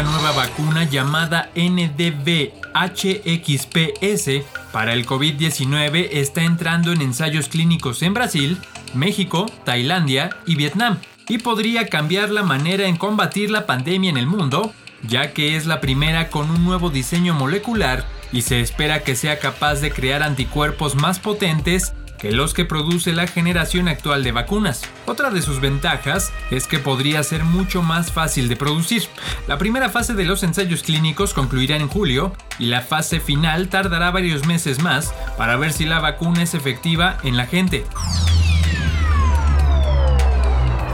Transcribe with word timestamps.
Una 0.00 0.12
nueva 0.12 0.30
vacuna 0.30 0.84
llamada 0.84 1.50
NDB-HXPS 1.56 4.44
para 4.70 4.92
el 4.92 5.04
COVID-19 5.04 6.10
está 6.12 6.44
entrando 6.44 6.92
en 6.92 7.02
ensayos 7.02 7.48
clínicos 7.48 8.02
en 8.02 8.14
Brasil, 8.14 8.58
México, 8.94 9.46
Tailandia 9.64 10.30
y 10.46 10.54
Vietnam 10.54 10.98
y 11.28 11.38
podría 11.38 11.88
cambiar 11.88 12.30
la 12.30 12.44
manera 12.44 12.86
en 12.86 12.96
combatir 12.96 13.50
la 13.50 13.66
pandemia 13.66 14.10
en 14.10 14.18
el 14.18 14.28
mundo, 14.28 14.72
ya 15.02 15.32
que 15.32 15.56
es 15.56 15.66
la 15.66 15.80
primera 15.80 16.30
con 16.30 16.48
un 16.48 16.64
nuevo 16.64 16.90
diseño 16.90 17.34
molecular 17.34 18.06
y 18.30 18.42
se 18.42 18.60
espera 18.60 19.02
que 19.02 19.16
sea 19.16 19.40
capaz 19.40 19.80
de 19.80 19.90
crear 19.90 20.22
anticuerpos 20.22 20.94
más 20.94 21.18
potentes 21.18 21.92
que 22.18 22.32
los 22.32 22.54
que 22.54 22.64
produce 22.64 23.12
la 23.12 23.26
generación 23.26 23.88
actual 23.88 24.24
de 24.24 24.32
vacunas. 24.32 24.82
Otra 25.06 25.30
de 25.30 25.42
sus 25.42 25.60
ventajas 25.60 26.32
es 26.50 26.66
que 26.66 26.78
podría 26.78 27.22
ser 27.22 27.44
mucho 27.44 27.82
más 27.82 28.12
fácil 28.12 28.48
de 28.48 28.56
producir. 28.56 29.04
La 29.46 29.58
primera 29.58 29.88
fase 29.88 30.14
de 30.14 30.24
los 30.24 30.42
ensayos 30.42 30.82
clínicos 30.82 31.34
concluirá 31.34 31.76
en 31.76 31.88
julio 31.88 32.32
y 32.58 32.66
la 32.66 32.82
fase 32.82 33.20
final 33.20 33.68
tardará 33.68 34.10
varios 34.10 34.46
meses 34.46 34.82
más 34.82 35.14
para 35.36 35.56
ver 35.56 35.72
si 35.72 35.84
la 35.84 36.00
vacuna 36.00 36.42
es 36.42 36.54
efectiva 36.54 37.18
en 37.22 37.36
la 37.36 37.46
gente. 37.46 37.84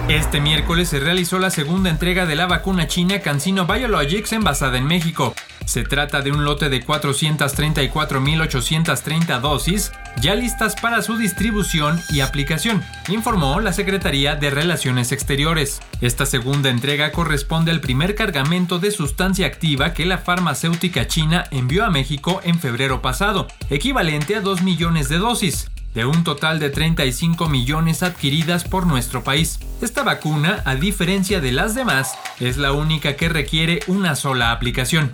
Este 0.09 0.39
miércoles 0.39 0.91
se 0.91 1.01
realizó 1.01 1.39
la 1.39 1.49
segunda 1.49 1.89
entrega 1.89 2.27
de 2.27 2.35
la 2.35 2.45
vacuna 2.45 2.87
china 2.87 3.21
CanSino 3.21 3.67
Biologics 3.67 4.35
envasada 4.35 4.77
en 4.77 4.85
México. 4.85 5.35
Se 5.67 5.83
trata 5.83 6.21
de 6.21 6.31
un 6.31 6.45
lote 6.45 6.69
de 6.69 6.85
434.830 6.85 9.41
dosis 9.41 9.93
ya 10.21 10.35
listas 10.35 10.75
para 10.77 11.01
su 11.03 11.17
distribución 11.17 12.01
y 12.11 12.21
aplicación, 12.21 12.83
informó 13.09 13.61
la 13.61 13.73
Secretaría 13.73 14.37
de 14.37 14.51
Relaciones 14.51 15.11
Exteriores. 15.13 15.81
Esta 16.01 16.27
segunda 16.27 16.71
entrega 16.71 17.13
corresponde 17.13 17.73
al 17.73 17.81
primer 17.81 18.15
cargamento 18.15 18.79
de 18.79 18.91
sustancia 18.91 19.47
activa 19.47 19.93
que 19.93 20.07
la 20.07 20.19
farmacéutica 20.19 21.07
china 21.07 21.45
envió 21.51 21.85
a 21.85 21.91
México 21.91 22.41
en 22.45 22.61
febrero 22.61 23.03
pasado, 23.03 23.49
equivalente 23.71 24.37
a 24.37 24.41
2 24.41 24.63
millones 24.63 25.09
de 25.09 25.19
dosis 25.19 25.69
de 25.95 26.05
un 26.05 26.25
total 26.25 26.59
de 26.59 26.71
35 26.71 27.49
millones 27.49 28.03
adquiridas 28.03 28.65
por 28.65 28.87
nuestro 28.87 29.23
país. 29.23 29.61
Esta 29.81 30.03
vacuna, 30.03 30.63
a 30.65 30.75
diferencia 30.75 31.41
de 31.41 31.53
las 31.53 31.75
demás, 31.75 32.19
es 32.41 32.57
la 32.57 32.73
única 32.73 33.17
que 33.17 33.29
requiere 33.29 33.81
una 33.87 34.17
sola 34.17 34.51
aplicación. 34.51 35.11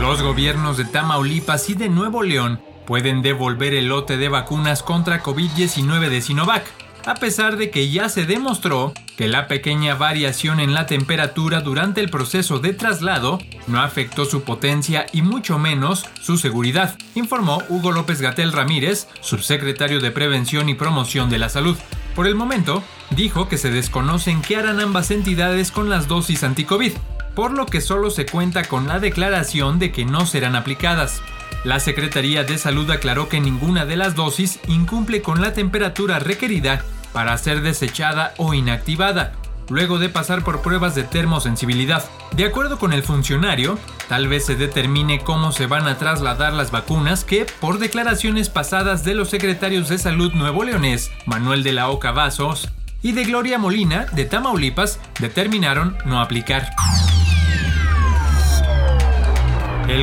Los 0.00 0.22
gobiernos 0.22 0.78
de 0.78 0.86
Tamaulipas 0.86 1.68
y 1.68 1.74
de 1.74 1.90
Nuevo 1.90 2.22
León 2.22 2.58
pueden 2.86 3.20
devolver 3.20 3.74
el 3.74 3.88
lote 3.88 4.16
de 4.16 4.30
vacunas 4.30 4.82
contra 4.82 5.22
COVID-19 5.22 6.08
de 6.08 6.22
Sinovac, 6.22 6.64
a 7.04 7.14
pesar 7.16 7.58
de 7.58 7.70
que 7.70 7.90
ya 7.90 8.08
se 8.08 8.24
demostró 8.24 8.94
que 9.18 9.28
la 9.28 9.46
pequeña 9.46 9.94
variación 9.96 10.58
en 10.58 10.72
la 10.72 10.86
temperatura 10.86 11.60
durante 11.60 12.00
el 12.00 12.08
proceso 12.08 12.58
de 12.60 12.72
traslado 12.72 13.38
no 13.66 13.82
afectó 13.82 14.24
su 14.24 14.42
potencia 14.42 15.04
y 15.12 15.20
mucho 15.20 15.58
menos 15.58 16.06
su 16.22 16.38
seguridad, 16.38 16.96
informó 17.14 17.62
Hugo 17.68 17.92
López 17.92 18.22
Gatel 18.22 18.52
Ramírez, 18.52 19.06
subsecretario 19.20 20.00
de 20.00 20.10
Prevención 20.10 20.70
y 20.70 20.74
Promoción 20.74 21.28
de 21.28 21.38
la 21.38 21.50
Salud. 21.50 21.76
Por 22.16 22.26
el 22.26 22.34
momento, 22.34 22.82
dijo 23.10 23.50
que 23.50 23.58
se 23.58 23.70
desconocen 23.70 24.40
qué 24.40 24.56
harán 24.56 24.80
ambas 24.80 25.10
entidades 25.10 25.70
con 25.70 25.90
las 25.90 26.08
dosis 26.08 26.42
anticovid, 26.42 26.92
por 27.34 27.52
lo 27.52 27.66
que 27.66 27.80
solo 27.80 28.10
se 28.10 28.26
cuenta 28.26 28.64
con 28.64 28.88
la 28.88 28.98
declaración 28.98 29.78
de 29.78 29.92
que 29.92 30.04
no 30.04 30.26
serán 30.26 30.56
aplicadas. 30.56 31.22
La 31.64 31.78
Secretaría 31.78 32.42
de 32.44 32.56
Salud 32.58 32.90
aclaró 32.90 33.28
que 33.28 33.40
ninguna 33.40 33.84
de 33.84 33.96
las 33.96 34.14
dosis 34.14 34.60
incumple 34.66 35.20
con 35.20 35.40
la 35.40 35.52
temperatura 35.52 36.18
requerida 36.18 36.84
para 37.12 37.36
ser 37.36 37.60
desechada 37.60 38.34
o 38.38 38.54
inactivada, 38.54 39.32
luego 39.68 39.98
de 39.98 40.08
pasar 40.08 40.42
por 40.42 40.62
pruebas 40.62 40.94
de 40.94 41.02
termosensibilidad. 41.02 42.04
De 42.32 42.44
acuerdo 42.44 42.78
con 42.78 42.92
el 42.92 43.02
funcionario, 43.02 43.78
tal 44.08 44.28
vez 44.28 44.46
se 44.46 44.56
determine 44.56 45.20
cómo 45.20 45.52
se 45.52 45.66
van 45.66 45.86
a 45.86 45.98
trasladar 45.98 46.52
las 46.52 46.70
vacunas 46.70 47.24
que, 47.24 47.46
por 47.60 47.78
declaraciones 47.78 48.48
pasadas 48.48 49.04
de 49.04 49.14
los 49.14 49.30
secretarios 49.30 49.88
de 49.88 49.98
salud 49.98 50.32
nuevo 50.32 50.64
leonés, 50.64 51.10
Manuel 51.26 51.62
de 51.62 51.72
la 51.72 51.88
Oca 51.88 52.12
Vasos, 52.12 52.70
y 53.02 53.12
de 53.12 53.24
Gloria 53.24 53.58
Molina, 53.58 54.06
de 54.12 54.24
Tamaulipas, 54.24 55.00
determinaron 55.18 55.96
no 56.04 56.20
aplicar. 56.20 56.70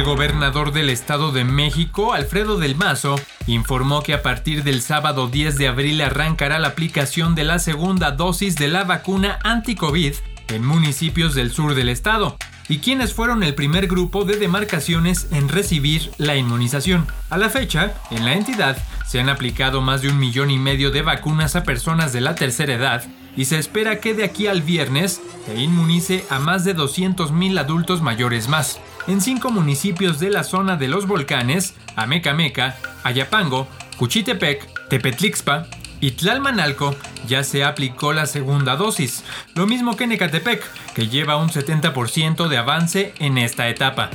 Gobernador 0.07 0.71
del 0.71 0.89
Estado 0.89 1.33
de 1.33 1.43
México, 1.43 2.13
Alfredo 2.13 2.57
del 2.57 2.77
Mazo, 2.77 3.19
informó 3.45 4.01
que 4.01 4.13
a 4.13 4.21
partir 4.21 4.63
del 4.63 4.81
sábado 4.81 5.27
10 5.27 5.57
de 5.57 5.67
abril 5.67 5.99
arrancará 5.99 6.59
la 6.59 6.69
aplicación 6.69 7.35
de 7.35 7.43
la 7.43 7.59
segunda 7.59 8.11
dosis 8.11 8.55
de 8.55 8.69
la 8.69 8.85
vacuna 8.85 9.37
anti-COVID 9.43 10.13
en 10.47 10.65
municipios 10.65 11.35
del 11.35 11.51
sur 11.51 11.75
del 11.75 11.89
estado, 11.89 12.37
y 12.69 12.77
quienes 12.77 13.13
fueron 13.13 13.43
el 13.43 13.53
primer 13.53 13.87
grupo 13.87 14.23
de 14.23 14.37
demarcaciones 14.37 15.27
en 15.31 15.49
recibir 15.49 16.09
la 16.17 16.37
inmunización. 16.37 17.05
A 17.29 17.37
la 17.37 17.49
fecha, 17.49 17.93
en 18.09 18.23
la 18.23 18.33
entidad 18.33 18.77
se 19.05 19.19
han 19.19 19.27
aplicado 19.27 19.81
más 19.81 20.01
de 20.01 20.07
un 20.07 20.19
millón 20.19 20.51
y 20.51 20.57
medio 20.57 20.89
de 20.89 21.01
vacunas 21.01 21.57
a 21.57 21.63
personas 21.63 22.13
de 22.13 22.21
la 22.21 22.33
tercera 22.33 22.75
edad 22.75 23.03
y 23.35 23.43
se 23.43 23.59
espera 23.59 23.99
que 23.99 24.13
de 24.13 24.23
aquí 24.23 24.47
al 24.47 24.61
viernes 24.61 25.19
se 25.45 25.55
inmunice 25.59 26.23
a 26.29 26.39
más 26.39 26.63
de 26.63 26.77
200.000 26.77 27.59
adultos 27.59 28.01
mayores 28.01 28.47
más 28.47 28.79
en 29.07 29.21
cinco 29.21 29.49
municipios 29.51 30.19
de 30.19 30.29
la 30.29 30.43
zona 30.43 30.75
de 30.75 30.87
los 30.87 31.07
volcanes, 31.07 31.73
Amecameca, 31.95 32.77
Ayapango, 33.03 33.67
Cuchitepec, 33.97 34.89
Tepetlixpa 34.89 35.67
y 35.99 36.11
Tlalmanalco 36.11 36.95
ya 37.27 37.43
se 37.43 37.63
aplicó 37.63 38.13
la 38.13 38.25
segunda 38.25 38.75
dosis, 38.75 39.23
lo 39.55 39.65
mismo 39.65 39.95
que 39.95 40.03
en 40.03 40.11
Ecatepec, 40.11 40.63
que 40.93 41.07
lleva 41.07 41.37
un 41.37 41.49
70% 41.49 42.47
de 42.47 42.57
avance 42.57 43.13
en 43.19 43.37
esta 43.37 43.67
etapa. 43.69 44.09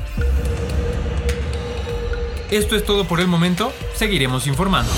Esto 2.50 2.76
es 2.76 2.84
todo 2.84 3.06
por 3.06 3.20
el 3.20 3.28
momento, 3.28 3.72
seguiremos 3.94 4.46
informando. 4.46 4.92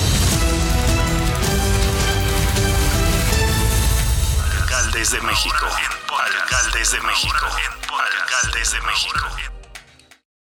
Alcaldes 4.61 5.13
de 5.13 5.21
México. 5.21 5.67
Alcaldes 6.43 6.91
de 6.91 7.01
México. 7.01 7.47
Alcaldes 8.21 8.73
de 8.73 8.81
México. 8.81 9.54